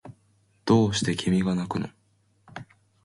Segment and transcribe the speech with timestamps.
[0.65, 1.87] どうして君がなくの